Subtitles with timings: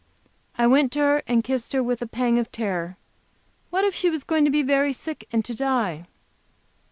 [0.57, 2.97] I went to her and kissed her with a pang of terror.
[3.69, 6.07] What if she were going to be very sick, and to die?